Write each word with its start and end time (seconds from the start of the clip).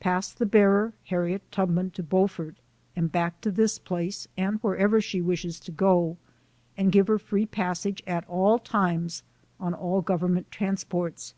Pass 0.00 0.32
the 0.32 0.44
bearer, 0.44 0.92
Harriet 1.04 1.42
Tubman, 1.52 1.92
to 1.92 2.02
Beaufort 2.02 2.56
and 2.96 3.12
back 3.12 3.40
to 3.42 3.50
this 3.52 3.78
place, 3.78 4.26
and 4.36 4.58
wherever 4.58 5.00
she 5.00 5.20
wishes 5.20 5.60
to 5.60 5.70
go; 5.70 6.16
and 6.76 6.90
give 6.90 7.06
her 7.06 7.16
free 7.16 7.46
passage 7.46 8.02
at 8.04 8.28
all 8.28 8.58
times, 8.58 9.22
on 9.60 9.74
all 9.74 10.02
Gov 10.02 10.18
ernment 10.18 10.46
transports. 10.50 11.32